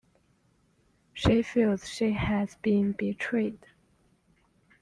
[1.13, 3.67] She feels she has been betrayed.